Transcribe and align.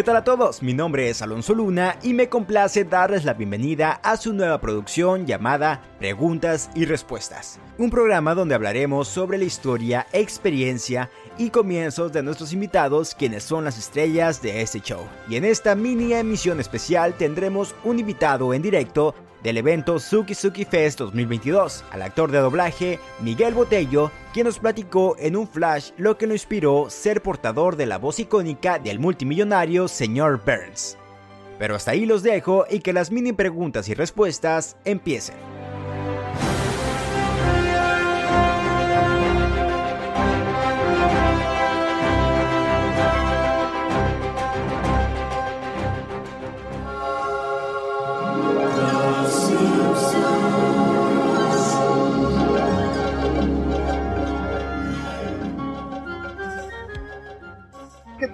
¿Qué 0.00 0.04
tal 0.04 0.16
a 0.16 0.24
todos? 0.24 0.62
Mi 0.62 0.72
nombre 0.72 1.10
es 1.10 1.20
Alonso 1.20 1.52
Luna 1.52 1.98
y 2.02 2.14
me 2.14 2.30
complace 2.30 2.86
darles 2.86 3.26
la 3.26 3.34
bienvenida 3.34 4.00
a 4.02 4.16
su 4.16 4.32
nueva 4.32 4.58
producción 4.58 5.26
llamada 5.26 5.82
Preguntas 5.98 6.70
y 6.74 6.86
Respuestas, 6.86 7.60
un 7.76 7.90
programa 7.90 8.34
donde 8.34 8.54
hablaremos 8.54 9.08
sobre 9.08 9.36
la 9.36 9.44
historia, 9.44 10.06
experiencia 10.14 11.10
y 11.40 11.48
comienzos 11.48 12.12
de 12.12 12.22
nuestros 12.22 12.52
invitados, 12.52 13.14
quienes 13.14 13.44
son 13.44 13.64
las 13.64 13.78
estrellas 13.78 14.42
de 14.42 14.60
este 14.60 14.80
show. 14.80 15.00
Y 15.26 15.36
en 15.36 15.46
esta 15.46 15.74
mini 15.74 16.12
emisión 16.12 16.60
especial 16.60 17.14
tendremos 17.14 17.74
un 17.82 17.98
invitado 17.98 18.52
en 18.52 18.60
directo 18.60 19.14
del 19.42 19.56
evento 19.56 19.98
Suki 19.98 20.34
Suki 20.34 20.66
Fest 20.66 20.98
2022, 20.98 21.82
al 21.92 22.02
actor 22.02 22.30
de 22.30 22.40
doblaje 22.40 22.98
Miguel 23.20 23.54
Botello, 23.54 24.10
quien 24.34 24.44
nos 24.44 24.58
platicó 24.58 25.16
en 25.18 25.34
un 25.34 25.48
flash 25.48 25.92
lo 25.96 26.18
que 26.18 26.26
lo 26.26 26.34
inspiró 26.34 26.90
ser 26.90 27.22
portador 27.22 27.76
de 27.76 27.86
la 27.86 27.96
voz 27.96 28.20
icónica 28.20 28.78
del 28.78 28.98
multimillonario 28.98 29.88
señor 29.88 30.42
Burns. 30.44 30.98
Pero 31.58 31.74
hasta 31.74 31.92
ahí 31.92 32.04
los 32.04 32.22
dejo 32.22 32.66
y 32.68 32.80
que 32.80 32.92
las 32.92 33.10
mini 33.10 33.32
preguntas 33.32 33.88
y 33.88 33.94
respuestas 33.94 34.76
empiecen. 34.84 35.59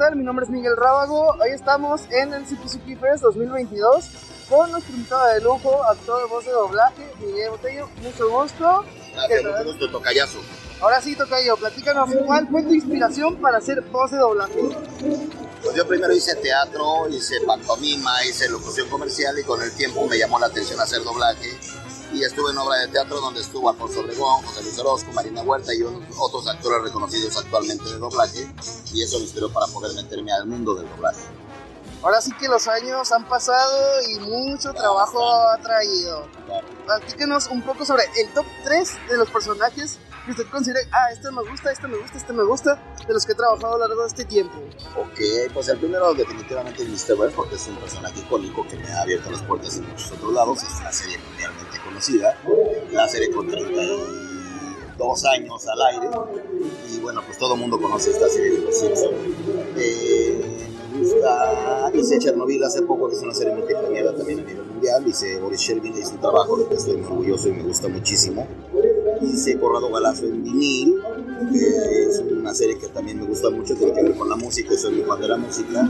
Tal? 0.07 0.17
Mi 0.17 0.25
nombre 0.25 0.45
es 0.45 0.51
Miguel 0.51 0.77
Rábago. 0.77 1.35
Hoy 1.41 1.51
estamos 1.51 2.03
en 2.11 2.33
el 2.33 2.47
Suki 2.47 2.95
Fest 2.97 3.23
2022 3.23 4.05
con 4.49 4.71
nuestro 4.71 4.95
invitado 4.95 5.27
de 5.27 5.41
lujo, 5.41 5.83
actor 5.85 6.23
de 6.23 6.29
voz 6.29 6.45
de 6.45 6.53
doblaje, 6.53 7.13
Miguel 7.21 7.51
Botello. 7.51 7.89
Mucho 8.03 8.31
gusto. 8.31 8.85
Gracias, 9.15 9.45
mucho 9.45 9.65
gusto, 9.65 9.91
tocayazo. 9.91 10.39
Ahora 10.81 11.01
sí, 11.01 11.17
Tocayo, 11.17 11.57
platícanos 11.57 12.11
cuál 12.27 12.47
fue 12.49 12.63
tu 12.63 12.75
inspiración 12.75 13.37
para 13.37 13.59
hacer 13.59 13.81
voz 13.81 14.11
de 14.11 14.19
doblaje. 14.19 14.61
Pues 15.63 15.75
yo 15.75 15.89
primero 15.89 16.13
hice 16.13 16.37
teatro, 16.37 17.09
hice 17.09 17.41
pantomima, 17.47 18.13
hice 18.29 18.49
locución 18.51 18.89
comercial 18.91 19.39
y 19.39 19.43
con 19.43 19.63
el 19.63 19.73
tiempo 19.73 20.07
me 20.07 20.19
llamó 20.19 20.39
la 20.39 20.47
atención 20.47 20.79
hacer 20.79 21.03
doblaje. 21.03 21.59
Y 22.13 22.23
estuve 22.23 22.51
en 22.51 22.59
obra 22.59 22.79
de 22.79 22.89
teatro 22.89 23.21
donde 23.21 23.41
estuvo 23.41 23.69
Alfonso 23.69 24.01
Obregón, 24.01 24.43
José 24.45 24.63
Luis 24.63 24.79
Orozco, 24.79 25.13
Marina 25.13 25.43
Huerta 25.43 25.75
y 25.75 25.83
otros 25.83 26.49
actores 26.49 26.83
reconocidos 26.83 27.37
actualmente 27.37 27.85
de 27.85 27.99
doblaje. 27.99 28.49
Y 28.93 29.03
eso 29.03 29.19
me 29.19 29.25
inspiró 29.25 29.53
para 29.53 29.67
poder 29.67 29.95
meterme 29.95 30.33
al 30.33 30.47
mundo 30.47 30.75
del 30.75 30.89
doblaje. 30.89 31.21
Ahora 32.03 32.21
sí 32.21 32.31
que 32.39 32.47
los 32.49 32.69
años 32.69 33.11
han 33.11 33.27
pasado 33.29 33.79
y 34.11 34.21
mucho 34.21 34.73
trabajo 34.73 35.21
ha 35.25 35.59
traído. 35.59 36.27
Platícanos 36.85 37.49
un 37.49 37.63
poco 37.63 37.85
sobre 37.85 38.05
el 38.21 38.33
top 38.33 38.47
3 38.65 38.91
de 39.09 39.17
los 39.17 39.29
personajes 39.31 39.99
que 40.27 40.33
usted 40.33 40.47
considere, 40.51 40.81
ah, 40.93 41.13
este 41.13 41.31
me 41.31 41.43
gusta, 41.49 41.71
este 41.71 41.87
me 41.87 41.97
gusta, 41.97 42.19
este 42.19 42.33
me 42.33 42.43
gusta, 42.43 42.83
de 43.07 43.15
los 43.15 43.25
que 43.25 43.33
he 43.33 43.35
trabajado 43.37 43.75
a 43.75 43.79
lo 43.79 43.87
largo 43.87 44.03
de 44.03 44.09
este 44.09 44.25
tiempo. 44.25 44.55
Ok, 44.97 45.53
pues 45.55 45.69
el 45.69 45.79
primero 45.79 46.13
definitivamente 46.15 46.83
es 46.83 46.89
Mr. 46.89 47.19
West, 47.19 47.37
porque 47.37 47.55
es 47.55 47.67
un 47.69 47.77
personaje 47.77 48.19
icónico 48.19 48.67
que 48.67 48.77
me 48.77 48.93
ha 48.93 49.03
abierto 49.03 49.31
las 49.31 49.43
puertas 49.43 49.77
en 49.77 49.89
muchos 49.89 50.11
otros 50.13 50.33
lados, 50.33 50.63
es 50.65 50.81
una 50.81 50.93
serie 50.93 51.19
mundialmente 51.19 51.79
conocida, 51.83 52.37
la 52.91 53.09
serie 53.09 53.31
con 53.31 53.47
32 53.47 55.25
años 55.27 55.67
al 55.69 55.83
aire, 55.83 56.11
y 56.91 56.99
bueno, 56.99 57.23
pues 57.25 57.39
todo 57.39 57.55
el 57.55 57.61
mundo 57.61 57.81
conoce 57.81 58.11
esta 58.11 58.29
serie 58.29 58.51
de 58.51 58.59
los 58.63 58.77
Simpsons. 58.77 59.15
Eh, 59.77 60.69
me 60.93 61.03
gusta, 61.03 61.91
hice 61.95 62.19
Chernobyl 62.19 62.65
hace 62.65 62.83
poco, 62.83 63.09
que 63.09 63.15
es 63.15 63.23
una 63.23 63.35
serie 63.35 63.55
multipremiada 63.55 64.17
también 64.17 64.41
a 64.41 64.43
nivel 64.43 64.65
mundial, 64.65 65.07
hice 65.07 65.39
Boris 65.39 65.61
Shervin, 65.61 65.97
hice 65.97 66.15
un 66.15 66.21
trabajo 66.21 66.57
del 66.57 66.69
que 66.69 66.75
estoy 66.75 66.97
muy 66.97 67.07
orgulloso 67.07 67.49
y 67.49 67.53
me 67.53 67.63
gusta 67.63 67.87
muchísimo 67.87 68.49
hice 69.23 69.59
Corrado 69.59 69.91
Galazo 69.91 70.25
en 70.25 70.43
vinil, 70.43 71.03
que 71.53 72.05
es 72.05 72.19
una 72.19 72.55
serie 72.55 72.79
que 72.79 72.89
también 72.89 73.21
me 73.21 73.27
gusta 73.27 73.51
mucho, 73.51 73.75
tiene 73.75 73.93
que 73.95 74.03
ver 74.03 74.17
con 74.17 74.29
la 74.29 74.37
música 74.37 74.75
y 74.75 74.77
soy 74.77 74.95
muy 74.95 75.05
fan 75.05 75.21
de 75.21 75.29
la 75.29 75.37
música. 75.37 75.89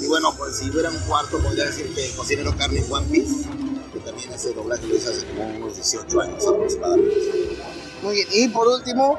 Y 0.00 0.06
bueno, 0.06 0.34
pues 0.36 0.58
si 0.58 0.70
hubiera 0.70 0.90
un 0.90 0.98
cuarto, 1.08 1.38
podría 1.38 1.64
decir 1.64 1.92
que 1.94 2.10
Cocinero 2.16 2.54
Carne 2.56 2.80
en 2.80 2.92
One 2.92 3.06
Piece, 3.10 3.48
que 3.92 4.00
también 4.00 4.32
hace 4.32 4.52
doblaje 4.52 4.86
hice 4.86 5.10
hace 5.10 5.26
como 5.26 5.56
unos 5.56 5.76
18 5.76 6.20
años 6.20 6.46
aproximadamente. 6.46 7.58
Muy 8.02 8.14
bien, 8.14 8.28
y 8.32 8.48
por 8.48 8.68
último, 8.68 9.18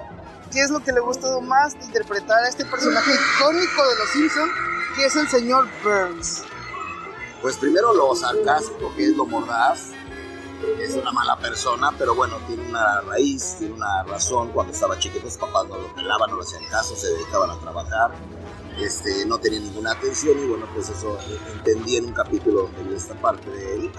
¿qué 0.51 0.61
es 0.61 0.69
lo 0.69 0.83
que 0.83 0.91
le 0.91 0.99
gustó 0.99 1.41
más 1.41 1.77
de 1.79 1.85
interpretar 1.85 2.43
a 2.43 2.49
este 2.49 2.65
personaje 2.65 3.11
icónico 3.11 3.87
de 3.87 3.95
Los 3.99 4.09
Simpsons, 4.11 4.51
que 4.95 5.05
es 5.05 5.15
el 5.15 5.27
señor 5.27 5.67
Burns? 5.83 6.43
Pues 7.41 7.57
primero 7.57 7.93
lo 7.93 8.15
sarcástico, 8.15 8.93
que 8.95 9.03
es 9.05 9.17
lo 9.17 9.25
mordaz, 9.25 9.89
es 10.79 10.95
una 10.95 11.11
mala 11.11 11.37
persona, 11.37 11.91
pero 11.97 12.15
bueno, 12.15 12.37
tiene 12.47 12.67
una 12.67 13.01
raíz, 13.01 13.55
tiene 13.59 13.73
una 13.73 14.03
razón. 14.03 14.49
Cuando 14.51 14.73
estaba 14.73 14.97
chiquito, 14.97 15.29
sus 15.29 15.37
papás 15.37 15.67
no 15.67 15.77
lo 15.77 15.93
pelaban, 15.93 16.29
no 16.29 16.37
lo 16.37 16.43
hacían 16.43 16.65
caso, 16.65 16.95
se 16.95 17.07
dedicaban 17.07 17.49
a 17.49 17.59
trabajar, 17.59 18.11
este, 18.79 19.25
no 19.25 19.37
tenía 19.37 19.59
ninguna 19.59 19.91
atención 19.91 20.37
y 20.39 20.47
bueno, 20.47 20.67
pues 20.73 20.89
eso 20.89 21.17
entendí 21.53 21.97
en 21.97 22.05
un 22.05 22.13
capítulo 22.13 22.69
de 22.89 22.95
esta 22.95 23.13
parte 23.15 23.49
de 23.49 23.75
él, 23.75 23.91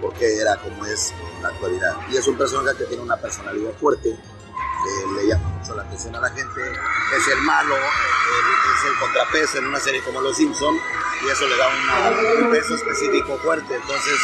porque 0.00 0.38
era 0.38 0.56
como 0.56 0.84
es 0.86 1.12
en 1.36 1.42
la 1.42 1.48
actualidad. 1.48 1.96
Y 2.10 2.16
es 2.16 2.26
un 2.26 2.36
personaje 2.36 2.76
que 2.78 2.84
tiene 2.84 3.02
una 3.02 3.16
personalidad 3.16 3.72
fuerte, 3.80 4.18
le 5.16 5.26
llama 5.26 5.48
mucho 5.48 5.74
la 5.74 5.82
atención 5.82 6.14
a 6.14 6.20
la 6.20 6.30
gente, 6.30 6.60
es 7.16 7.28
el 7.28 7.40
malo, 7.42 7.74
es 7.74 8.84
el 8.90 8.98
contrapeso 8.98 9.58
en 9.58 9.66
una 9.66 9.80
serie 9.80 10.02
como 10.02 10.20
Los 10.20 10.36
Simpson 10.36 10.76
y 11.24 11.28
eso 11.28 11.46
le 11.46 11.56
da 11.56 11.68
un 12.44 12.50
peso 12.50 12.74
específico 12.74 13.38
fuerte. 13.38 13.74
Entonces, 13.74 14.18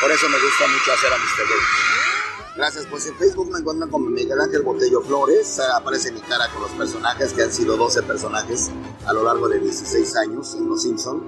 por 0.00 0.10
eso 0.10 0.28
me 0.28 0.40
gusta 0.40 0.66
mucho 0.66 0.92
hacer 0.92 1.12
a 1.12 1.16
Mr. 1.16 1.48
Game. 1.48 1.94
Gracias, 2.56 2.86
pues 2.86 3.06
en 3.06 3.16
Facebook 3.16 3.50
me 3.50 3.58
encuentran 3.58 3.90
con 3.90 4.12
Miguel 4.12 4.40
Ángel 4.40 4.62
Botello 4.62 5.00
Flores, 5.02 5.60
aparece 5.74 6.12
mi 6.12 6.20
cara 6.20 6.48
con 6.52 6.62
los 6.62 6.70
personajes, 6.72 7.32
que 7.32 7.42
han 7.42 7.52
sido 7.52 7.76
12 7.76 8.04
personajes 8.04 8.70
a 9.06 9.12
lo 9.12 9.24
largo 9.24 9.48
de 9.48 9.58
16 9.58 10.16
años 10.16 10.54
en 10.54 10.68
Los 10.68 10.82
Simpson. 10.82 11.20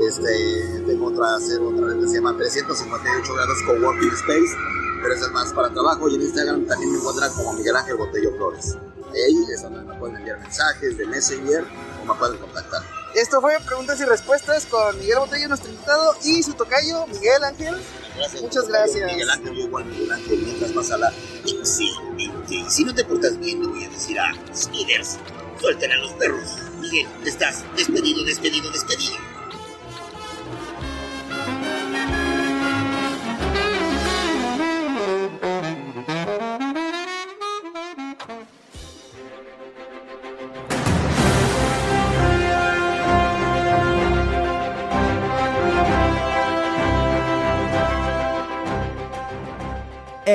Este, 0.00 0.82
tengo 0.86 1.08
otra, 1.08 1.36
otra 1.36 1.86
red 1.86 2.00
que 2.00 2.08
se 2.08 2.14
llama 2.14 2.34
358 2.34 3.34
grados 3.34 3.58
Coworking 3.66 4.12
Space, 4.14 4.56
pero 5.02 5.14
esa 5.14 5.26
es 5.26 5.32
más 5.32 5.52
para 5.52 5.68
trabajo 5.68 6.08
y 6.08 6.14
en 6.14 6.22
Instagram 6.22 6.64
también 6.66 6.92
me 6.92 6.98
encuentran 6.98 7.30
como 7.34 7.52
Miguel 7.52 7.76
Ángel 7.76 7.96
Botello 7.96 8.34
Flores. 8.36 8.78
Ahí 9.12 9.44
es 9.52 9.62
donde 9.62 9.82
me 9.82 9.98
pueden 9.98 10.16
enviar 10.16 10.38
mensajes 10.38 10.96
de 10.96 11.06
Messenger 11.06 11.64
o 12.02 12.06
me 12.06 12.18
pueden 12.18 12.38
contactar. 12.38 12.99
Esto 13.14 13.40
fue 13.40 13.58
Preguntas 13.66 14.00
y 14.00 14.04
Respuestas 14.04 14.66
con 14.66 14.98
Miguel 14.98 15.18
Botello, 15.18 15.48
nuestro 15.48 15.70
invitado, 15.70 16.14
y 16.24 16.42
su 16.42 16.52
tocayo, 16.54 17.06
Miguel 17.08 17.42
Ángel. 17.42 17.76
Gracias. 18.16 18.42
Muchas 18.42 18.68
gracias. 18.68 19.12
Miguel 19.12 19.30
Ángel, 19.30 19.54
yo 19.54 19.64
igual 19.64 19.84
Miguel 19.86 20.12
Ángel, 20.12 20.38
mientras 20.44 20.72
pasa 20.72 20.96
la 20.96 21.12
excelente. 21.44 22.64
Si 22.68 22.84
no 22.84 22.94
te 22.94 23.04
portas 23.04 23.38
bien, 23.38 23.60
le 23.62 23.66
voy 23.68 23.84
a 23.84 23.88
decir 23.88 24.18
a 24.18 24.32
Skiders, 24.54 25.18
suelten 25.60 25.90
a 25.92 25.96
los 25.96 26.12
perros. 26.12 26.50
Miguel, 26.80 27.08
estás 27.24 27.64
despedido, 27.76 28.24
despedido, 28.24 28.70
despedido. 28.70 29.29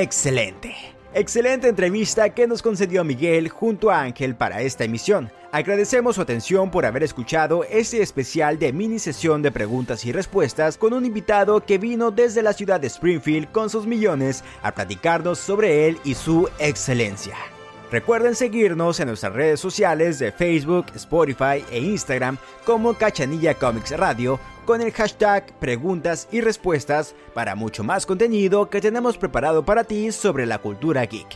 Excelente. 0.02 0.76
Excelente 1.14 1.70
entrevista 1.70 2.30
que 2.32 2.48
nos 2.48 2.62
concedió 2.62 3.06
Miguel 3.06 3.48
junto 3.48 3.90
a 3.90 4.02
Ángel 4.02 4.36
para 4.36 4.62
esta 4.62 4.84
emisión. 4.84 5.32
Agradecemos 5.54 6.16
su 6.16 6.22
atención 6.22 6.70
por 6.70 6.86
haber 6.86 7.04
escuchado 7.04 7.64
este 7.64 8.02
especial 8.02 8.60
de 8.60 8.74
mini 8.74 9.00
sesión 9.00 9.42
de 9.42 9.54
preguntas 9.54 10.04
y 10.04 10.12
respuestas 10.12 10.78
con 10.78 10.92
un 10.92 11.06
invitado 11.06 11.66
que 11.66 11.78
vino 11.78 12.12
desde 12.12 12.44
la 12.44 12.52
ciudad 12.52 12.82
de 12.82 12.88
Springfield 12.88 13.50
con 13.54 13.70
sus 13.70 13.88
millones 13.88 14.44
a 14.62 14.74
platicarnos 14.74 15.40
sobre 15.40 15.88
él 15.88 15.98
y 16.04 16.16
su 16.16 16.50
excelencia. 16.60 17.55
Recuerden 17.92 18.36
seguirnos 18.36 19.00
en 19.00 19.08
nuestras 19.08 19.34
redes 19.34 19.60
sociales 19.60 20.20
de 20.20 20.32
Facebook, 20.32 20.88
Spotify 20.96 21.64
e 21.72 21.80
Instagram 21.80 22.38
como 22.66 22.96
Cachanilla 22.96 23.54
Comics 23.54 23.92
Radio 23.92 24.40
con 24.66 24.82
el 24.82 24.92
hashtag 24.92 25.54
preguntas 25.60 26.28
y 26.32 26.42
respuestas 26.42 27.16
para 27.34 27.56
mucho 27.56 27.84
más 27.84 28.06
contenido 28.06 28.70
que 28.70 28.82
tenemos 28.82 29.18
preparado 29.18 29.64
para 29.64 29.84
ti 29.84 30.12
sobre 30.12 30.46
la 30.46 30.58
cultura 30.58 31.06
geek. 31.06 31.28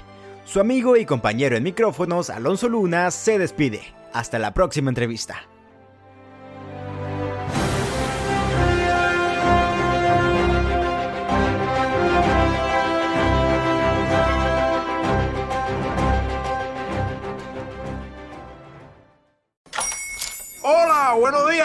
Su 0.46 0.60
amigo 0.60 0.98
y 0.98 1.06
compañero 1.06 1.56
en 1.56 1.64
micrófonos, 1.64 2.32
Alonso 2.32 2.68
Luna, 2.70 3.12
se 3.12 3.38
despide. 3.38 3.82
Hasta 4.14 4.40
la 4.40 4.52
próxima 4.54 4.90
entrevista. 4.90 5.49